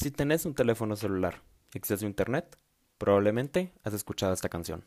Si 0.00 0.12
tenés 0.12 0.44
un 0.44 0.54
teléfono 0.54 0.94
celular 0.94 1.42
y 1.74 1.78
acceso 1.78 2.04
a 2.04 2.08
internet, 2.08 2.56
probablemente 2.98 3.72
has 3.82 3.94
escuchado 3.94 4.32
esta 4.32 4.48
canción. 4.48 4.84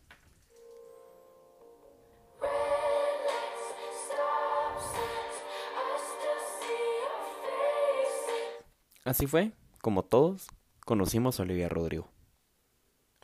Así 9.04 9.28
fue, 9.28 9.52
como 9.82 10.06
todos, 10.06 10.48
conocimos 10.86 11.42
a 11.42 11.44
Olivia 11.44 11.68
Rodrigo. 11.68 12.08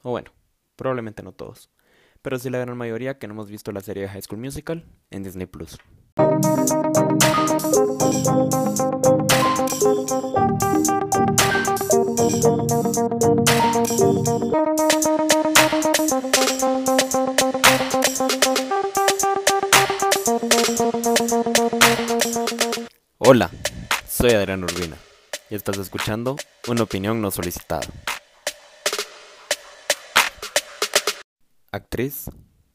O 0.03 0.11
bueno, 0.11 0.31
probablemente 0.75 1.23
no 1.23 1.31
todos, 1.31 1.69
pero 2.21 2.37
sí 2.37 2.49
la 2.49 2.57
gran 2.57 2.75
mayoría 2.75 3.17
que 3.17 3.27
no 3.27 3.33
hemos 3.33 3.49
visto 3.49 3.71
la 3.71 3.79
serie 3.79 4.09
High 4.09 4.23
School 4.23 4.41
Musical 4.41 4.83
en 5.09 5.23
Disney 5.23 5.47
Plus. 5.47 5.77
Hola, 23.17 23.51
soy 24.07 24.31
Adrián 24.31 24.63
Urbina 24.63 24.95
y 25.49 25.55
estás 25.55 25.77
escuchando 25.79 26.37
una 26.69 26.83
opinión 26.83 27.21
no 27.21 27.29
solicitada. 27.29 27.85
Actriz, 31.73 32.29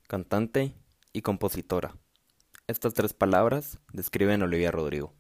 cantante 0.08 0.74
y 1.14 1.22
compositora. 1.22 1.96
Estas 2.66 2.92
tres 2.92 3.14
palabras 3.14 3.78
describen 3.94 4.42
a 4.42 4.44
Olivia 4.44 4.70
Rodrigo. 4.70 5.14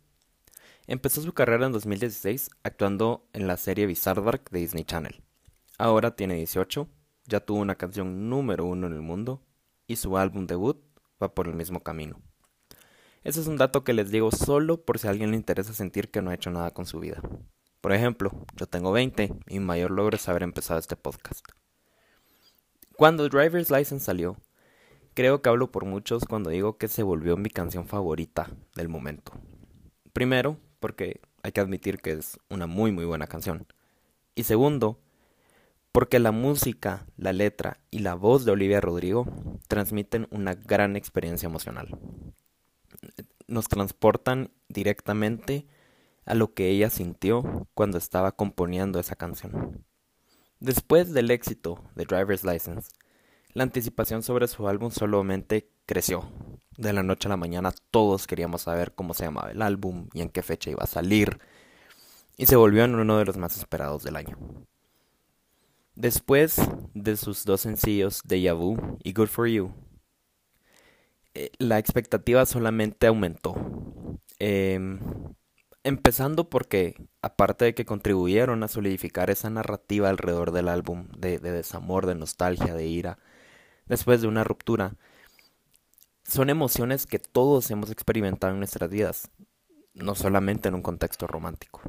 Empezó 0.86 1.22
su 1.22 1.32
carrera 1.32 1.66
en 1.66 1.72
2016 1.72 2.50
actuando 2.64 3.28
en 3.32 3.46
la 3.46 3.56
serie 3.56 3.86
Bizarre 3.86 4.40
de 4.50 4.58
Disney 4.58 4.84
Channel. 4.84 5.22
Ahora 5.78 6.16
tiene 6.16 6.34
18, 6.34 6.88
ya 7.26 7.40
tuvo 7.40 7.60
una 7.60 7.76
canción 7.76 8.28
número 8.28 8.64
uno 8.64 8.88
en 8.88 8.92
el 8.94 9.00
mundo 9.00 9.42
y 9.86 9.96
su 9.96 10.18
álbum 10.18 10.46
debut 10.46 10.82
va 11.22 11.34
por 11.34 11.46
el 11.46 11.54
mismo 11.54 11.82
camino. 11.82 12.20
Ese 13.22 13.40
es 13.40 13.46
un 13.46 13.56
dato 13.56 13.84
que 13.84 13.92
les 13.92 14.10
digo 14.10 14.32
solo 14.32 14.84
por 14.84 14.98
si 14.98 15.06
a 15.06 15.10
alguien 15.10 15.30
le 15.30 15.36
interesa 15.36 15.72
sentir 15.72 16.10
que 16.10 16.20
no 16.20 16.30
ha 16.30 16.34
hecho 16.34 16.50
nada 16.50 16.72
con 16.72 16.86
su 16.86 16.98
vida. 16.98 17.22
Por 17.80 17.92
ejemplo, 17.92 18.32
yo 18.56 18.66
tengo 18.66 18.90
20 18.90 19.32
y 19.46 19.58
mi 19.60 19.64
mayor 19.64 19.92
logro 19.92 20.16
es 20.16 20.28
haber 20.28 20.42
empezado 20.42 20.80
este 20.80 20.96
podcast. 20.96 21.46
Cuando 22.96 23.28
Driver's 23.28 23.70
License 23.70 24.04
salió, 24.04 24.36
creo 25.14 25.42
que 25.42 25.48
hablo 25.48 25.70
por 25.70 25.84
muchos 25.84 26.24
cuando 26.24 26.50
digo 26.50 26.76
que 26.76 26.88
se 26.88 27.04
volvió 27.04 27.36
mi 27.36 27.50
canción 27.50 27.86
favorita 27.86 28.50
del 28.74 28.88
momento. 28.88 29.32
Primero, 30.12 30.58
porque 30.82 31.22
hay 31.42 31.52
que 31.52 31.62
admitir 31.62 31.96
que 31.98 32.12
es 32.12 32.38
una 32.50 32.66
muy 32.66 32.92
muy 32.92 33.06
buena 33.06 33.26
canción. 33.26 33.66
Y 34.34 34.42
segundo, 34.42 35.00
porque 35.92 36.18
la 36.18 36.32
música, 36.32 37.06
la 37.16 37.32
letra 37.32 37.78
y 37.90 38.00
la 38.00 38.14
voz 38.14 38.44
de 38.44 38.52
Olivia 38.52 38.82
Rodrigo 38.82 39.26
transmiten 39.68 40.28
una 40.30 40.54
gran 40.54 40.96
experiencia 40.96 41.46
emocional 41.46 41.98
nos 43.52 43.68
transportan 43.68 44.50
directamente 44.68 45.66
a 46.24 46.34
lo 46.34 46.54
que 46.54 46.68
ella 46.68 46.90
sintió 46.90 47.68
cuando 47.74 47.98
estaba 47.98 48.32
componiendo 48.32 48.98
esa 48.98 49.16
canción. 49.16 49.84
Después 50.60 51.12
del 51.12 51.30
éxito 51.30 51.82
de 51.94 52.04
Driver's 52.04 52.44
License, 52.44 52.90
la 53.52 53.64
anticipación 53.64 54.22
sobre 54.22 54.48
su 54.48 54.68
álbum 54.68 54.90
solamente 54.90 55.68
creció. 55.86 56.30
De 56.76 56.92
la 56.92 57.02
noche 57.02 57.28
a 57.28 57.30
la 57.30 57.36
mañana 57.36 57.72
todos 57.90 58.26
queríamos 58.26 58.62
saber 58.62 58.92
cómo 58.94 59.14
se 59.14 59.24
llamaba 59.24 59.50
el 59.50 59.62
álbum 59.62 60.08
y 60.14 60.22
en 60.22 60.30
qué 60.30 60.42
fecha 60.42 60.70
iba 60.70 60.84
a 60.84 60.86
salir, 60.86 61.38
y 62.36 62.46
se 62.46 62.56
volvió 62.56 62.84
en 62.84 62.94
uno 62.94 63.18
de 63.18 63.24
los 63.24 63.36
más 63.36 63.56
esperados 63.56 64.02
del 64.02 64.16
año. 64.16 64.38
Después 65.94 66.56
de 66.94 67.16
sus 67.16 67.44
dos 67.44 67.60
sencillos, 67.60 68.22
Deja 68.24 68.54
Vu 68.54 68.98
y 69.02 69.12
Good 69.12 69.28
For 69.28 69.46
You, 69.46 69.72
eh, 71.34 71.50
la 71.58 71.78
expectativa 71.78 72.46
solamente 72.46 73.06
aumentó. 73.06 73.54
Em, 74.38 74.98
empezando 75.84 76.48
porque, 76.48 76.94
aparte 77.20 77.66
de 77.66 77.74
que 77.74 77.84
contribuyeron 77.84 78.62
a 78.62 78.68
solidificar 78.68 79.30
esa 79.30 79.50
narrativa 79.50 80.08
alrededor 80.08 80.52
del 80.52 80.68
álbum, 80.68 81.08
de, 81.16 81.38
de 81.38 81.52
desamor, 81.52 82.06
de 82.06 82.14
nostalgia, 82.14 82.74
de 82.74 82.86
ira, 82.86 83.18
después 83.86 84.22
de 84.22 84.28
una 84.28 84.44
ruptura, 84.44 84.96
son 86.32 86.48
emociones 86.48 87.06
que 87.06 87.18
todos 87.18 87.70
hemos 87.70 87.90
experimentado 87.90 88.52
en 88.52 88.58
nuestras 88.58 88.88
vidas, 88.88 89.30
no 89.94 90.14
solamente 90.14 90.68
en 90.68 90.74
un 90.74 90.82
contexto 90.82 91.26
romántico. 91.26 91.82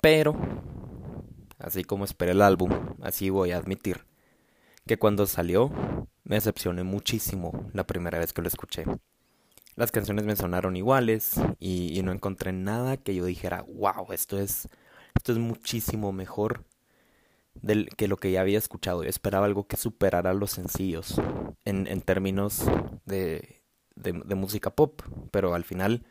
Pero, 0.00 0.34
así 1.58 1.84
como 1.84 2.04
esperé 2.04 2.32
el 2.32 2.42
álbum, 2.42 2.70
así 3.02 3.28
voy 3.30 3.52
a 3.52 3.58
admitir 3.58 4.06
que 4.86 4.98
cuando 4.98 5.26
salió 5.26 5.70
me 6.24 6.36
decepcioné 6.36 6.82
muchísimo 6.82 7.68
la 7.74 7.86
primera 7.86 8.18
vez 8.18 8.32
que 8.32 8.42
lo 8.42 8.48
escuché. 8.48 8.84
Las 9.76 9.92
canciones 9.92 10.24
me 10.24 10.36
sonaron 10.36 10.76
iguales 10.76 11.34
y, 11.58 12.00
no 12.02 12.12
encontré 12.12 12.52
nada 12.52 12.96
que 12.96 13.14
yo 13.14 13.26
dijera, 13.26 13.66
wow, 13.68 14.12
esto 14.12 14.38
es, 14.38 14.68
esto 15.14 15.32
es 15.32 15.38
muchísimo 15.38 16.12
mejor 16.12 16.64
del, 17.54 17.88
que 17.96 18.08
lo 18.08 18.16
que 18.16 18.32
ya 18.32 18.40
había 18.40 18.58
escuchado. 18.58 19.02
Yo 19.02 19.10
esperaba 19.10 19.46
algo 19.46 19.66
que 19.66 19.76
superara 19.76 20.34
los 20.34 20.52
sencillos 20.52 21.20
en, 21.64 21.86
en 21.86 22.02
términos 22.02 22.64
de, 23.04 23.62
de, 23.96 24.12
música 24.34 24.70
pop, 24.70 25.02
pero 25.30 25.54
al 25.54 25.64
final 25.64 26.04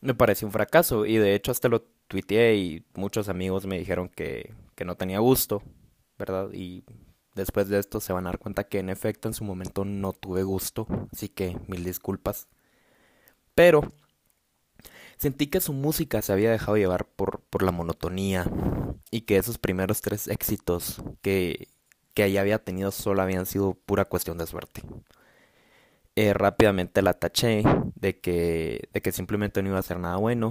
me 0.00 0.14
pareció 0.14 0.46
un 0.46 0.52
fracaso 0.52 1.06
y 1.06 1.16
de 1.16 1.34
hecho 1.34 1.50
hasta 1.50 1.68
lo 1.68 1.82
tuiteé 2.08 2.56
y 2.56 2.86
muchos 2.94 3.28
amigos 3.28 3.66
me 3.66 3.78
dijeron 3.78 4.08
que, 4.08 4.54
que 4.74 4.84
no 4.84 4.96
tenía 4.96 5.18
gusto, 5.18 5.62
¿verdad? 6.18 6.50
Y 6.52 6.84
Después 7.34 7.68
de 7.68 7.80
esto 7.80 8.00
se 8.00 8.12
van 8.12 8.26
a 8.26 8.30
dar 8.30 8.38
cuenta 8.38 8.64
que 8.64 8.78
en 8.78 8.88
efecto 8.88 9.28
en 9.28 9.34
su 9.34 9.44
momento 9.44 9.84
no 9.84 10.12
tuve 10.12 10.44
gusto, 10.44 10.86
así 11.12 11.28
que 11.28 11.58
mil 11.66 11.82
disculpas. 11.82 12.46
Pero 13.56 13.92
sentí 15.16 15.48
que 15.48 15.60
su 15.60 15.72
música 15.72 16.22
se 16.22 16.32
había 16.32 16.52
dejado 16.52 16.76
llevar 16.76 17.06
por, 17.06 17.40
por 17.50 17.62
la 17.62 17.72
monotonía 17.72 18.46
y 19.14 19.20
que 19.20 19.36
esos 19.36 19.58
primeros 19.58 20.00
tres 20.00 20.26
éxitos 20.26 21.00
que, 21.22 21.68
que 22.14 22.24
ella 22.24 22.40
había 22.40 22.58
tenido 22.58 22.90
solo 22.90 23.22
habían 23.22 23.46
sido 23.46 23.74
pura 23.74 24.06
cuestión 24.06 24.38
de 24.38 24.46
suerte. 24.48 24.82
Eh, 26.16 26.34
rápidamente 26.34 27.00
la 27.00 27.14
taché 27.14 27.62
de 27.94 28.18
que, 28.18 28.88
de 28.92 29.00
que 29.02 29.12
simplemente 29.12 29.62
no 29.62 29.68
iba 29.68 29.76
a 29.76 29.80
hacer 29.80 30.00
nada 30.00 30.16
bueno 30.16 30.50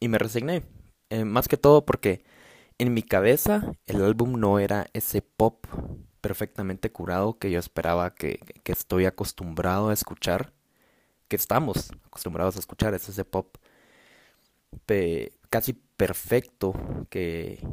y 0.00 0.08
me 0.08 0.16
resigné. 0.16 0.62
Eh, 1.10 1.26
más 1.26 1.48
que 1.48 1.58
todo 1.58 1.84
porque 1.84 2.24
en 2.78 2.94
mi 2.94 3.02
cabeza 3.02 3.74
el 3.84 4.02
álbum 4.02 4.40
no 4.40 4.58
era 4.58 4.86
ese 4.94 5.20
pop 5.20 5.66
perfectamente 6.22 6.90
curado 6.90 7.38
que 7.38 7.50
yo 7.50 7.58
esperaba, 7.58 8.14
que, 8.14 8.40
que 8.62 8.72
estoy 8.72 9.04
acostumbrado 9.04 9.90
a 9.90 9.92
escuchar, 9.92 10.54
que 11.28 11.36
estamos 11.36 11.90
acostumbrados 12.06 12.56
a 12.56 12.60
escuchar, 12.60 12.94
es 12.94 13.10
ese 13.10 13.26
pop 13.26 13.54
casi 15.50 15.72
perfecto 15.72 16.74
que, 17.10 17.66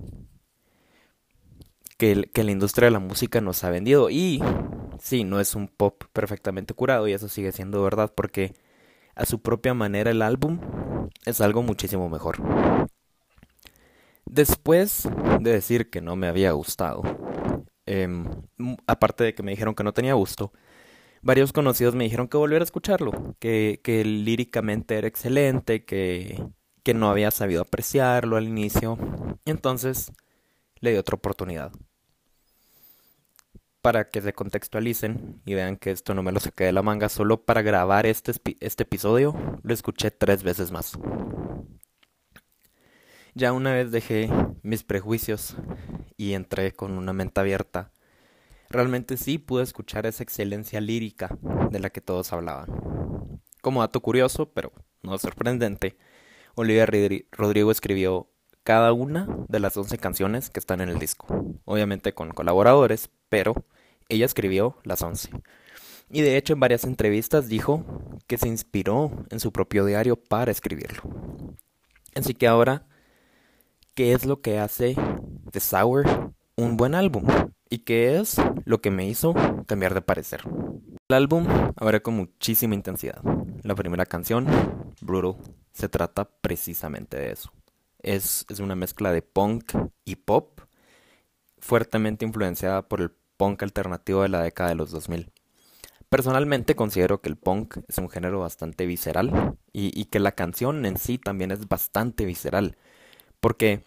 que, 1.98 2.30
que, 2.34 2.44
la 2.44 2.52
industria 2.52 2.88
de 2.88 2.92
la 2.92 3.00
música 3.00 3.42
nos 3.42 3.64
ha 3.64 3.70
vendido. 3.70 4.10
Y 4.10 4.42
sí, 5.00 5.24
no 5.24 5.40
es 5.40 5.56
un 5.56 5.68
pop 5.68 6.04
perfectamente 6.14 6.74
curado 6.74 7.08
y 7.08 7.14
eso 7.14 7.28
sigue 7.30 7.52
siendo 7.52 7.84
verdad 7.84 8.14
porque 8.16 8.54
a 9.16 9.26
su 9.26 9.42
propia 9.42 9.74
manera 9.74 10.12
el 10.12 10.22
álbum 10.22 10.60
es 11.26 11.42
algo 11.42 11.64
muchísimo 11.64 12.10
mejor. 12.10 12.38
Después 14.26 15.10
de 15.42 15.52
decir 15.52 15.90
que 15.90 16.02
no 16.02 16.16
me 16.16 16.28
había 16.28 16.52
gustado, 16.52 17.02
Em, 17.90 18.26
aparte 18.86 19.24
de 19.24 19.34
que 19.34 19.42
me 19.42 19.50
dijeron 19.52 19.74
que 19.74 19.84
no 19.84 19.94
tenía 19.94 20.14
gusto, 20.14 20.54
varios 21.24 21.54
conocidos 21.54 21.96
me 21.96 22.04
dijeron 22.04 22.28
que 22.28 22.38
volviera 22.38 22.62
a 22.64 22.66
escucharlo, 22.66 23.36
que, 23.40 23.82
que 23.84 24.06
líricamente 24.06 24.96
era 24.98 25.08
excelente, 25.08 25.86
que, 25.86 26.40
que 26.90 26.96
no 26.96 27.12
había 27.12 27.30
sabido 27.30 27.62
apreciarlo 27.62 28.36
al 28.36 28.48
inicio. 28.48 28.98
Entonces 29.46 30.12
le 30.80 30.90
di 30.90 30.98
otra 30.98 31.18
oportunidad. 31.18 31.72
Para 33.84 34.10
que 34.10 34.24
se 34.24 34.34
contextualicen 34.34 35.40
y 35.46 35.54
vean 35.54 35.78
que 35.78 35.92
esto 35.92 36.16
no 36.16 36.24
me 36.24 36.32
lo 36.32 36.40
saqué 36.40 36.64
de 36.64 36.72
la 36.72 36.82
manga, 36.82 37.08
solo 37.08 37.46
para 37.46 37.62
grabar 37.62 38.08
este, 38.08 38.32
este 38.60 38.82
episodio 38.82 39.36
lo 39.62 39.72
escuché 39.72 40.10
tres 40.10 40.42
veces 40.42 40.72
más. 40.72 40.98
Ya 43.36 43.54
una 43.54 43.72
vez 43.72 43.92
dejé 43.92 44.28
mis 44.64 44.82
prejuicios 44.84 45.58
y 46.18 46.34
entré 46.34 46.72
con 46.72 46.98
una 46.98 47.14
mente 47.14 47.40
abierta, 47.40 47.92
realmente 48.72 49.16
sí 49.16 49.38
pude 49.38 49.62
escuchar 49.62 50.08
esa 50.08 50.24
excelencia 50.24 50.82
lírica 50.82 51.38
de 51.70 51.78
la 51.78 51.92
que 51.92 52.02
todos 52.02 52.34
hablaban. 52.34 53.44
Como 53.62 53.82
dato 53.82 54.02
curioso, 54.02 54.52
pero 54.52 54.72
no 55.04 55.20
sorprendente, 55.20 55.96
Olivia 56.62 56.86
Rodrigo 57.32 57.72
escribió 57.72 58.28
cada 58.66 58.92
una 58.92 59.30
de 59.48 59.62
las 59.62 59.78
11 59.78 59.98
canciones 59.98 60.50
que 60.50 60.60
están 60.60 60.82
en 60.82 60.90
el 60.90 61.00
disco, 61.00 61.26
obviamente 61.64 62.14
con 62.14 62.32
colaboradores, 62.32 63.10
pero 63.30 63.56
ella 64.10 64.26
escribió 64.26 64.76
las 64.84 65.02
11. 65.02 65.30
Y 66.10 66.20
de 66.20 66.36
hecho 66.36 66.52
en 66.52 66.60
varias 66.60 66.84
entrevistas 66.84 67.48
dijo 67.48 67.86
que 68.28 68.38
se 68.38 68.50
inspiró 68.50 69.10
en 69.30 69.40
su 69.40 69.54
propio 69.54 69.86
diario 69.86 70.18
para 70.18 70.52
escribirlo. 70.52 71.02
Así 72.14 72.34
que 72.34 72.48
ahora 72.48 72.86
qué 73.94 74.12
es 74.12 74.26
lo 74.26 74.42
que 74.42 74.60
hace 74.60 74.98
de 75.54 75.60
Sour 75.62 76.34
un 76.58 76.76
buen 76.76 76.94
álbum 76.94 77.26
y 77.70 77.86
qué 77.86 78.20
es 78.20 78.36
lo 78.66 78.82
que 78.82 78.92
me 78.92 79.08
hizo 79.08 79.34
cambiar 79.66 79.94
de 79.94 80.02
parecer. 80.02 80.42
El 81.08 81.16
álbum 81.16 81.48
abre 81.78 82.02
con 82.02 82.16
muchísima 82.16 82.76
intensidad. 82.76 83.22
La 83.64 83.76
primera 83.76 84.06
canción, 84.06 84.46
Brutal, 85.00 85.38
se 85.74 85.90
trata 85.90 86.26
precisamente 86.26 87.18
de 87.18 87.32
eso. 87.32 87.52
Es, 88.00 88.46
es 88.50 88.60
una 88.60 88.76
mezcla 88.76 89.12
de 89.12 89.22
punk 89.22 89.74
y 90.06 90.16
pop, 90.16 90.62
fuertemente 91.60 92.26
influenciada 92.26 92.88
por 92.88 93.02
el 93.02 93.12
punk 93.38 93.64
alternativo 93.64 94.22
de 94.24 94.30
la 94.30 94.42
década 94.42 94.70
de 94.70 94.76
los 94.76 94.92
2000. 94.92 95.32
Personalmente 96.10 96.76
considero 96.76 97.22
que 97.22 97.30
el 97.30 97.38
punk 97.38 97.78
es 97.88 97.98
un 98.00 98.10
género 98.10 98.40
bastante 98.40 98.86
visceral 98.86 99.58
y, 99.72 99.98
y 100.00 100.06
que 100.06 100.20
la 100.20 100.32
canción 100.32 100.86
en 100.86 100.98
sí 100.98 101.18
también 101.18 101.52
es 101.52 101.68
bastante 101.68 102.26
visceral, 102.26 102.78
porque 103.40 103.84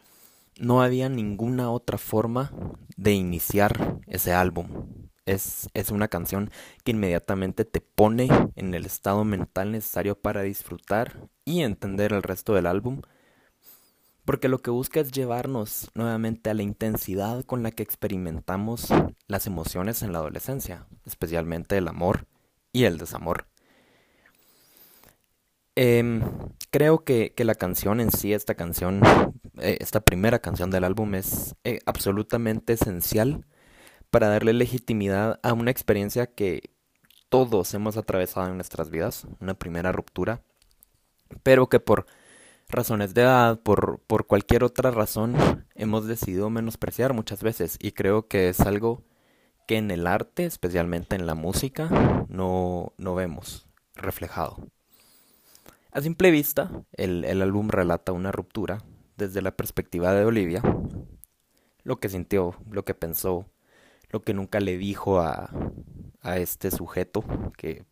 no 0.59 0.83
había 0.83 1.09
ninguna 1.09 1.71
otra 1.71 1.99
forma 1.99 2.53
de 2.97 3.13
iniciar 3.13 3.99
ese 4.07 4.33
álbum. 4.33 5.02
Es, 5.25 5.69
es, 5.75 5.91
una 5.91 6.09
canción 6.09 6.51
que 6.85 6.91
inmediatamente 6.91 7.65
te 7.65 7.81
pone 7.81 8.29
en 8.57 8.75
el 8.75 8.85
estado 8.85 9.25
mental 9.25 9.71
necesario 9.71 10.19
para 10.21 10.43
disfrutar 10.43 11.29
y 11.45 11.61
entender 11.63 12.13
el 12.13 12.25
resto 12.25 12.55
del 12.55 12.67
álbum. 12.67 13.03
Porque 14.25 14.49
lo 14.49 14.59
que 14.59 14.71
busca 14.71 15.01
es 15.01 15.11
llevarnos 15.13 15.91
nuevamente 15.95 16.51
a 16.51 16.55
la 16.55 16.63
intensidad 16.63 17.45
con 17.45 17.63
la 17.63 17.73
que 17.73 17.83
experimentamos 17.83 18.89
las 19.27 19.47
emociones 19.47 20.03
en 20.03 20.13
la 20.13 20.19
adolescencia, 20.19 20.87
especialmente 21.05 21.77
el 21.77 21.89
amor 21.89 22.27
y 22.73 22.85
el 22.85 22.99
desamor. 22.99 23.47
Em, 25.75 26.23
creo 26.71 27.03
que, 27.05 27.33
la 27.39 27.55
canción 27.55 28.01
en 28.01 28.11
sí, 28.13 28.33
esta 28.33 28.55
canción, 28.55 29.01
eh, 29.59 29.79
esta 29.81 30.01
primera 30.01 30.39
canción 30.39 30.71
del 30.71 30.85
álbum 30.85 31.15
es 31.15 31.55
eh, 31.65 31.81
absolutamente 31.87 32.75
esencial 32.75 33.47
para 34.13 34.29
darle 34.29 34.53
legitimidad 34.53 35.41
a 35.43 35.55
una 35.55 35.71
experiencia 35.71 36.27
que 36.27 36.71
todos 37.31 37.73
hemos 37.73 37.97
atravesado 37.97 38.49
en 38.49 38.57
nuestras 38.57 38.91
vidas, 38.91 39.27
una 39.41 39.55
primera 39.55 39.91
ruptura, 39.91 40.43
pero 41.43 41.71
que 41.71 41.81
por 41.81 42.05
razones 42.69 43.15
de 43.15 43.23
edad, 43.23 43.61
por, 43.61 44.01
por 44.07 44.27
cualquier 44.27 44.65
otra 44.65 44.91
razón, 44.91 45.65
hemos 45.75 46.07
decidido 46.07 46.51
menospreciar 46.51 47.15
muchas 47.15 47.43
veces 47.43 47.79
y 47.81 47.93
creo 47.93 48.29
que 48.29 48.51
es 48.51 48.61
algo 48.61 49.03
que 49.67 49.79
en 49.79 49.91
el 49.91 50.07
arte, 50.07 50.45
especialmente 50.45 51.17
en 51.17 51.25
la 51.27 51.35
música, 51.35 51.89
no, 52.29 52.93
no 52.99 53.15
vemos 53.15 53.67
reflejado. 53.95 54.69
A 55.91 56.03
simple 56.03 56.31
vista, 56.31 56.85
el, 56.93 57.41
álbum 57.41 57.71
relata 57.71 58.13
una 58.13 58.31
ruptura 58.31 58.85
desde 59.17 59.41
la 59.41 59.57
perspectiva 59.57 60.13
de 60.13 60.27
Olivia, 60.27 60.61
lo 61.83 61.99
que 61.99 62.11
sintió, 62.11 62.57
lo 62.71 62.85
que 62.85 62.93
pensó, 62.93 63.47
lo 64.13 64.23
que 64.23 64.35
nunca 64.35 64.61
le 64.61 64.79
dijo 64.79 65.21
a, 65.21 65.51
a 66.21 66.39
este 66.39 66.71
sujeto, 66.71 67.25
que 67.57 67.85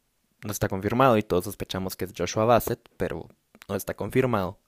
no 0.45 0.53
está 0.53 0.69
confirmado 0.69 1.17
y 1.17 1.23
todos 1.23 1.45
sospechamos 1.45 1.97
que 1.97 2.05
es 2.05 2.13
Joshua 2.17 2.45
Bassett, 2.45 2.89
pero 2.97 3.27
no 3.69 3.75
está 3.75 3.95
confirmado. 3.95 4.59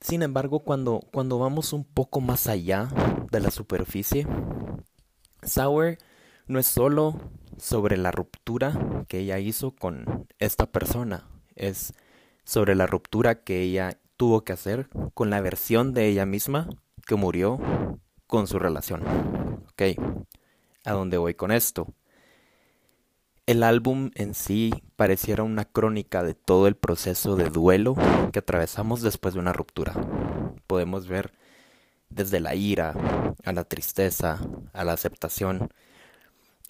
Sin 0.00 0.22
embargo, 0.22 0.60
cuando, 0.60 1.00
cuando 1.12 1.38
vamos 1.38 1.72
un 1.72 1.84
poco 1.84 2.20
más 2.20 2.46
allá 2.46 2.88
de 3.30 3.40
la 3.40 3.50
superficie, 3.50 4.26
Sour 5.42 5.98
no 6.46 6.58
es 6.58 6.66
solo 6.66 7.20
sobre 7.58 7.96
la 7.96 8.10
ruptura 8.10 9.04
que 9.08 9.20
ella 9.20 9.38
hizo 9.38 9.72
con 9.72 10.28
esta 10.38 10.70
persona, 10.70 11.28
es 11.54 11.94
sobre 12.44 12.74
la 12.74 12.86
ruptura 12.86 13.42
que 13.42 13.62
ella 13.62 13.98
tuvo 14.16 14.44
que 14.44 14.52
hacer 14.52 14.88
con 15.14 15.30
la 15.30 15.40
versión 15.40 15.92
de 15.92 16.06
ella 16.06 16.26
misma 16.26 16.68
que 17.06 17.16
murió 17.16 17.58
con 18.26 18.46
su 18.46 18.58
relación. 18.58 19.02
Ok, 19.72 19.82
¿a 20.84 20.92
dónde 20.92 21.18
voy 21.18 21.34
con 21.34 21.52
esto? 21.52 21.86
El 23.46 23.62
álbum 23.62 24.10
en 24.14 24.34
sí 24.34 24.72
pareciera 24.96 25.44
una 25.44 25.64
crónica 25.64 26.22
de 26.24 26.34
todo 26.34 26.66
el 26.66 26.74
proceso 26.76 27.36
de 27.36 27.48
duelo 27.48 27.94
que 28.32 28.40
atravesamos 28.40 29.02
después 29.02 29.34
de 29.34 29.40
una 29.40 29.52
ruptura. 29.52 29.94
Podemos 30.66 31.06
ver 31.06 31.32
desde 32.10 32.40
la 32.40 32.54
ira, 32.54 32.94
a 33.44 33.52
la 33.52 33.64
tristeza, 33.64 34.40
a 34.72 34.84
la 34.84 34.92
aceptación, 34.94 35.70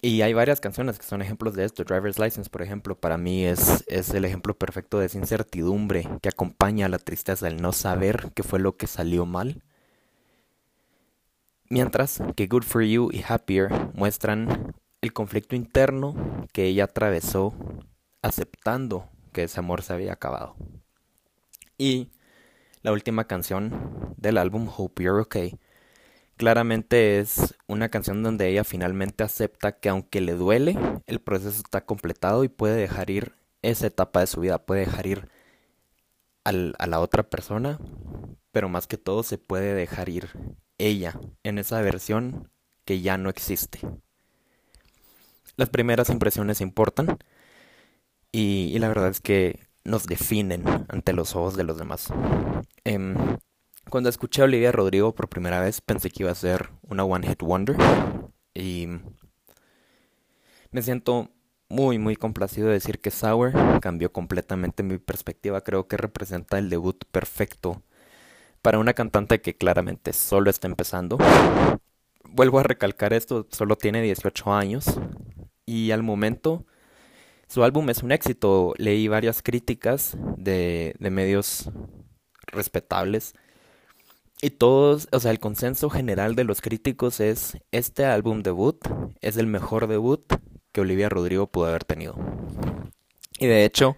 y 0.01 0.21
hay 0.21 0.33
varias 0.33 0.59
canciones 0.59 0.99
que 0.99 1.05
son 1.05 1.23
ejemplos 1.23 1.55
de 1.55 1.65
esto. 1.65 1.83
Driver's 1.83 2.19
License, 2.19 2.49
por 2.49 2.61
ejemplo, 2.61 2.95
para 2.99 3.17
mí 3.17 3.45
es, 3.45 3.83
es 3.87 4.11
el 4.11 4.25
ejemplo 4.25 4.55
perfecto 4.55 4.99
de 4.99 5.07
esa 5.07 5.17
incertidumbre 5.17 6.07
que 6.21 6.29
acompaña 6.29 6.85
a 6.85 6.89
la 6.89 6.99
tristeza, 6.99 7.47
el 7.47 7.61
no 7.61 7.73
saber 7.73 8.31
qué 8.35 8.43
fue 8.43 8.59
lo 8.59 8.77
que 8.77 8.85
salió 8.85 9.25
mal. 9.25 9.63
Mientras 11.69 12.21
que 12.35 12.47
Good 12.47 12.63
For 12.63 12.83
You 12.83 13.09
y 13.11 13.23
Happier 13.27 13.69
muestran 13.93 14.73
el 15.01 15.13
conflicto 15.13 15.55
interno 15.55 16.45
que 16.53 16.65
ella 16.65 16.85
atravesó 16.85 17.53
aceptando 18.21 19.09
que 19.33 19.43
ese 19.43 19.59
amor 19.59 19.81
se 19.81 19.93
había 19.93 20.13
acabado. 20.13 20.55
Y 21.77 22.09
la 22.81 22.91
última 22.91 23.25
canción 23.25 24.15
del 24.17 24.37
álbum 24.37 24.69
Hope 24.75 25.03
You're 25.03 25.21
Okay 25.21 25.59
Claramente 26.37 27.17
es 27.17 27.55
una 27.65 27.89
canción 27.89 28.21
donde 28.21 28.47
ella 28.47 28.63
finalmente 28.63 29.23
acepta 29.23 29.71
que 29.71 29.89
aunque 29.89 30.21
le 30.21 30.33
duele, 30.33 30.77
el 31.07 31.19
proceso 31.19 31.57
está 31.57 31.83
completado 31.83 32.43
y 32.43 32.47
puede 32.47 32.75
dejar 32.75 33.09
ir 33.09 33.33
esa 33.63 33.87
etapa 33.87 34.19
de 34.19 34.27
su 34.27 34.41
vida, 34.41 34.63
puede 34.63 34.81
dejar 34.81 35.07
ir 35.07 35.29
a 36.43 36.87
la 36.87 36.99
otra 36.99 37.23
persona, 37.23 37.79
pero 38.51 38.69
más 38.69 38.85
que 38.85 38.97
todo 38.97 39.23
se 39.23 39.39
puede 39.39 39.73
dejar 39.73 40.09
ir 40.09 40.29
ella 40.77 41.19
en 41.43 41.57
esa 41.57 41.81
versión 41.81 42.49
que 42.85 43.01
ya 43.01 43.17
no 43.17 43.29
existe. 43.29 43.79
Las 45.55 45.69
primeras 45.69 46.09
impresiones 46.09 46.61
importan 46.61 47.17
y, 48.31 48.77
la 48.79 48.87
verdad 48.87 49.09
es 49.09 49.19
que 49.19 49.59
nos 49.83 50.05
definen 50.05 50.63
ante 50.89 51.13
los 51.13 51.35
ojos 51.35 51.55
de 51.55 51.63
los 51.63 51.77
demás. 51.77 52.09
Em, 52.83 53.15
cuando 53.89 54.09
escuché 54.09 54.41
a 54.41 54.45
Olivia 54.45 54.71
Rodrigo 54.71 55.15
por 55.15 55.29
primera 55.29 55.59
vez 55.59 55.81
pensé 55.81 56.09
que 56.09 56.23
iba 56.23 56.31
a 56.31 56.35
ser 56.35 56.69
una 56.83 57.03
One 57.03 57.27
Hit 57.27 57.41
Wonder 57.41 57.77
y 58.53 58.87
me 60.71 60.81
siento 60.81 61.31
muy 61.69 61.97
muy 61.97 62.15
complacido 62.15 62.67
de 62.67 62.73
decir 62.73 62.99
que 62.99 63.11
Sour 63.11 63.79
cambió 63.81 64.11
completamente 64.11 64.83
mi 64.83 64.97
perspectiva, 64.97 65.61
creo 65.61 65.87
que 65.87 65.97
representa 65.97 66.57
el 66.59 66.69
debut 66.69 67.03
perfecto 67.11 67.81
para 68.61 68.79
una 68.79 68.93
cantante 68.93 69.41
que 69.41 69.55
claramente 69.55 70.13
solo 70.13 70.49
está 70.49 70.67
empezando. 70.67 71.17
Vuelvo 72.23 72.59
a 72.59 72.63
recalcar 72.63 73.13
esto, 73.13 73.47
solo 73.51 73.77
tiene 73.77 74.01
18 74.01 74.53
años 74.53 74.85
y 75.65 75.91
al 75.91 76.03
momento 76.03 76.65
su 77.47 77.63
álbum 77.63 77.89
es 77.89 78.03
un 78.03 78.11
éxito. 78.11 78.73
Leí 78.77 79.07
varias 79.07 79.41
críticas 79.41 80.17
de, 80.37 80.95
medios 80.99 81.69
respetables 82.47 83.33
y 84.41 84.51
todos, 84.51 85.07
o 85.11 85.19
sea, 85.19 85.31
el 85.31 85.39
consenso 85.39 85.89
general 85.89 86.35
de 86.35 86.43
los 86.43 86.61
críticos 86.61 87.19
es, 87.19 87.57
este 87.71 88.05
álbum 88.05 88.43
debut 88.43 88.77
es 89.21 89.37
el 89.37 89.47
mejor 89.47 89.87
debut 89.87 90.21
que 90.71 90.81
Olivia 90.81 91.09
Rodrigo 91.09 91.47
pudo 91.47 91.67
haber 91.67 91.83
tenido. 91.83 92.15
Y 93.39 93.47
de 93.47 93.65
hecho, 93.65 93.95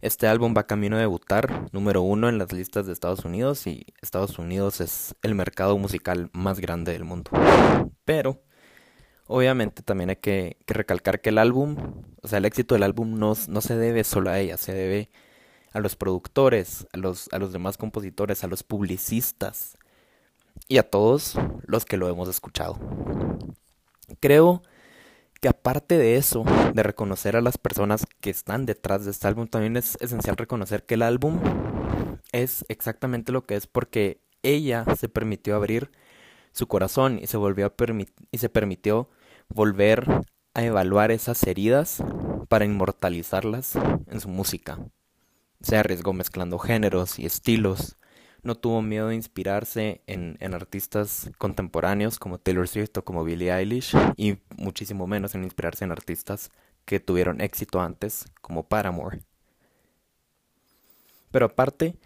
este 0.00 0.28
álbum 0.28 0.54
va 0.56 0.66
camino 0.66 0.96
a 0.96 1.00
debutar 1.00 1.72
número 1.72 2.02
uno 2.02 2.28
en 2.28 2.38
las 2.38 2.52
listas 2.52 2.86
de 2.86 2.92
Estados 2.92 3.24
Unidos 3.24 3.66
y 3.66 3.86
Estados 4.00 4.38
Unidos 4.38 4.80
es 4.80 5.14
el 5.22 5.34
mercado 5.34 5.76
musical 5.76 6.30
más 6.32 6.60
grande 6.60 6.92
del 6.92 7.04
mundo. 7.04 7.30
Pero, 8.04 8.40
obviamente 9.26 9.82
también 9.82 10.10
hay 10.10 10.16
que, 10.16 10.56
recalcar 10.66 11.20
que 11.20 11.30
el 11.30 11.38
álbum, 11.38 12.04
o 12.22 12.28
sea, 12.28 12.38
el 12.38 12.44
éxito 12.44 12.74
del 12.74 12.84
álbum 12.84 13.18
no, 13.18 13.34
se 13.34 13.76
debe 13.76 14.04
solo 14.04 14.30
a 14.30 14.38
ella, 14.38 14.56
se 14.56 14.72
debe 14.72 15.10
a 15.72 15.80
los 15.80 15.96
productores, 15.96 16.86
a 16.92 16.98
los 17.38 17.52
demás 17.52 17.76
compositores, 17.76 18.44
a 18.44 18.46
los 18.46 18.62
publicistas 18.62 19.76
y 20.68 20.78
a 20.78 20.88
todos 20.88 21.34
los 21.66 21.84
que 21.84 21.96
lo 21.96 22.08
hemos 22.08 22.28
escuchado. 22.28 22.78
Creo 24.20 24.62
que 25.40 25.48
aparte 25.48 25.98
de 25.98 26.16
eso, 26.16 26.44
de 26.74 26.82
reconocer 26.82 27.36
a 27.36 27.40
las 27.40 27.58
personas 27.58 28.06
que 28.20 28.30
están 28.30 28.66
detrás 28.66 29.04
de 29.04 29.10
este 29.10 29.28
álbum, 29.28 29.46
también 29.46 29.76
es 29.76 29.96
esencial 30.00 30.36
reconocer 30.36 30.84
que 30.84 30.94
el 30.94 31.02
álbum 31.02 31.40
es 32.32 32.64
exactamente 32.68 33.32
lo 33.32 33.44
que 33.46 33.56
es 33.56 33.66
porque 33.66 34.20
ella 34.42 34.84
se 34.96 35.08
permitió 35.08 35.56
abrir 35.56 35.90
su 36.52 36.66
corazón 36.66 37.18
y 37.22 37.26
se 37.26 37.36
volvió 37.36 37.66
a 37.66 37.74
y 38.30 38.38
se 38.38 38.48
permitió 38.48 39.08
volver 39.48 40.04
a 40.54 40.64
evaluar 40.64 41.10
esas 41.10 41.42
heridas 41.44 42.02
para 42.48 42.64
inmortalizarlas 42.64 43.76
en 43.76 44.20
su 44.20 44.28
música. 44.28 44.78
Se 45.60 45.76
arriesgó 45.76 46.12
mezclando 46.12 46.58
géneros 46.58 47.18
y 47.18 47.26
estilos. 47.26 47.96
No 48.42 48.54
tuvo 48.54 48.82
miedo 48.82 49.08
de 49.08 49.14
inspirarse 49.14 50.02
en, 50.06 50.36
artistas 50.54 51.30
contemporáneos 51.38 52.18
como 52.18 52.38
Taylor 52.38 52.68
Swift 52.68 52.96
o 52.96 53.04
como 53.04 53.24
Billie 53.24 53.52
Eilish 53.52 53.94
y 54.16 54.38
muchísimo 54.56 55.06
menos 55.06 55.34
en 55.34 55.44
inspirarse 55.44 55.84
en 55.84 55.92
artistas 55.92 56.50
que 56.84 57.00
tuvieron 57.00 57.40
éxito 57.40 57.80
antes 57.80 58.26
como 58.40 58.68
Paramore. 58.68 59.20
Pero 61.30 61.46
aparte, 61.46 61.96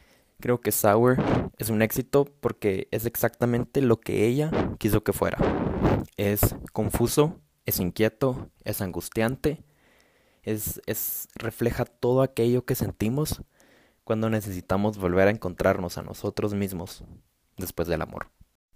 Creo 0.42 0.60
que 0.60 0.72
Sour 0.72 1.18
es 1.56 1.70
un 1.70 1.82
éxito 1.82 2.24
porque 2.40 2.88
es 2.90 3.06
exactamente 3.06 3.80
lo 3.80 4.00
que 4.00 4.26
ella 4.26 4.50
quiso 4.76 5.04
que 5.04 5.12
fuera. 5.12 5.38
Es 6.16 6.56
confuso, 6.72 7.40
es 7.64 7.78
inquieto, 7.78 8.50
es 8.64 8.80
angustiante, 8.80 9.62
es, 10.42 10.82
es 10.86 11.28
refleja 11.36 11.84
todo 11.84 12.22
aquello 12.22 12.64
que 12.64 12.74
sentimos 12.74 13.42
cuando 14.04 14.30
necesitamos 14.30 14.98
volver 14.98 15.28
a 15.28 15.30
encontrarnos 15.30 15.98
a 15.98 16.02
nosotros 16.02 16.54
mismos 16.54 17.04
después 17.56 17.88
del 17.88 18.02
amor. 18.02 18.28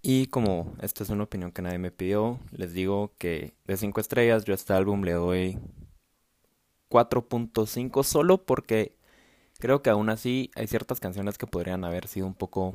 Y 0.02 0.26
como 0.26 0.72
esta 0.80 1.02
es 1.02 1.10
una 1.10 1.24
opinión 1.24 1.50
que 1.50 1.62
nadie 1.62 1.78
me 1.78 1.90
pidió, 1.90 2.38
les 2.52 2.72
digo 2.72 3.12
que 3.18 3.54
de 3.64 3.76
5 3.76 4.00
estrellas 4.00 4.44
yo 4.44 4.52
a 4.52 4.56
este 4.56 4.72
álbum 4.72 5.02
le 5.02 5.12
doy 5.12 5.58
4.5 6.90 8.04
solo 8.04 8.44
porque 8.44 8.96
creo 9.58 9.82
que 9.82 9.90
aún 9.90 10.08
así 10.08 10.50
hay 10.54 10.66
ciertas 10.66 11.00
canciones 11.00 11.38
que 11.38 11.46
podrían 11.46 11.84
haber 11.84 12.06
sido 12.06 12.26
un 12.26 12.34
poco 12.34 12.74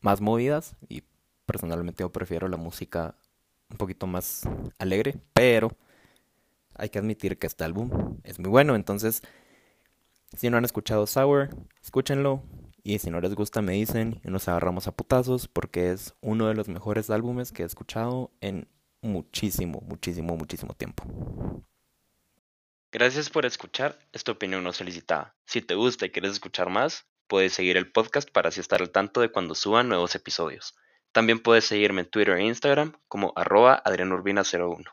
más 0.00 0.20
movidas 0.20 0.76
y 0.88 1.02
personalmente 1.44 2.02
yo 2.02 2.10
prefiero 2.10 2.48
la 2.48 2.56
música 2.56 3.14
un 3.70 3.76
poquito 3.76 4.06
más 4.06 4.48
alegre, 4.78 5.16
pero 5.32 5.72
hay 6.74 6.88
que 6.88 6.98
admitir 6.98 7.38
que 7.38 7.46
este 7.46 7.64
álbum 7.64 8.18
es 8.22 8.38
muy 8.38 8.48
bueno, 8.48 8.76
entonces 8.76 9.22
si 10.34 10.50
no 10.50 10.56
han 10.56 10.64
escuchado 10.64 11.06
Sour, 11.06 11.50
escúchenlo, 11.82 12.42
y 12.82 13.00
si 13.00 13.10
no 13.10 13.20
les 13.20 13.34
gusta 13.34 13.62
me 13.62 13.72
dicen 13.72 14.20
y 14.24 14.30
nos 14.30 14.46
agarramos 14.46 14.86
a 14.86 14.92
putazos 14.92 15.48
porque 15.48 15.90
es 15.90 16.14
uno 16.20 16.46
de 16.46 16.54
los 16.54 16.68
mejores 16.68 17.10
álbumes 17.10 17.50
que 17.50 17.64
he 17.64 17.66
escuchado 17.66 18.30
en 18.40 18.68
muchísimo, 19.02 19.82
muchísimo, 19.86 20.36
muchísimo 20.36 20.72
tiempo. 20.74 21.04
Gracias 22.92 23.28
por 23.28 23.44
escuchar 23.44 23.98
esta 24.12 24.32
opinión 24.32 24.62
no 24.62 24.72
solicitada. 24.72 25.34
Si 25.44 25.60
te 25.62 25.74
gusta 25.74 26.06
y 26.06 26.10
quieres 26.10 26.32
escuchar 26.32 26.70
más, 26.70 27.06
puedes 27.26 27.52
seguir 27.52 27.76
el 27.76 27.90
podcast 27.90 28.30
para 28.30 28.50
así 28.50 28.60
estar 28.60 28.80
al 28.80 28.90
tanto 28.90 29.20
de 29.20 29.30
cuando 29.30 29.56
suban 29.56 29.88
nuevos 29.88 30.14
episodios. 30.14 30.76
También 31.10 31.40
puedes 31.40 31.64
seguirme 31.64 32.02
en 32.02 32.08
Twitter 32.08 32.36
e 32.36 32.44
Instagram 32.44 32.92
como 33.08 33.32
arroba 33.34 33.82
adrianurbina01. 33.84 34.84